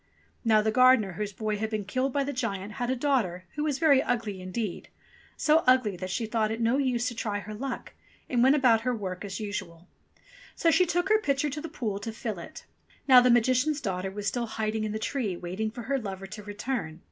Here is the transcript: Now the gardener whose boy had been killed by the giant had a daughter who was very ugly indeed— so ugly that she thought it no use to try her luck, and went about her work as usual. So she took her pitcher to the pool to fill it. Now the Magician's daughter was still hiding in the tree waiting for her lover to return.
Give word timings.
Now 0.43 0.63
the 0.63 0.71
gardener 0.71 1.11
whose 1.13 1.31
boy 1.31 1.57
had 1.57 1.69
been 1.69 1.85
killed 1.85 2.11
by 2.11 2.23
the 2.23 2.33
giant 2.33 2.71
had 2.71 2.89
a 2.89 2.95
daughter 2.95 3.45
who 3.53 3.63
was 3.63 3.77
very 3.77 4.01
ugly 4.01 4.41
indeed— 4.41 4.89
so 5.37 5.59
ugly 5.67 5.95
that 5.95 6.09
she 6.09 6.25
thought 6.25 6.49
it 6.49 6.59
no 6.59 6.77
use 6.77 7.07
to 7.09 7.13
try 7.13 7.37
her 7.37 7.53
luck, 7.53 7.93
and 8.27 8.41
went 8.41 8.55
about 8.55 8.81
her 8.81 8.95
work 8.95 9.23
as 9.23 9.39
usual. 9.39 9.87
So 10.55 10.71
she 10.71 10.87
took 10.87 11.09
her 11.09 11.21
pitcher 11.21 11.51
to 11.51 11.61
the 11.61 11.69
pool 11.69 11.99
to 11.99 12.11
fill 12.11 12.39
it. 12.39 12.65
Now 13.07 13.21
the 13.21 13.29
Magician's 13.29 13.79
daughter 13.79 14.09
was 14.09 14.25
still 14.25 14.47
hiding 14.47 14.85
in 14.85 14.91
the 14.91 14.97
tree 14.97 15.37
waiting 15.37 15.69
for 15.69 15.83
her 15.83 15.99
lover 15.99 16.25
to 16.25 16.41
return. 16.41 16.99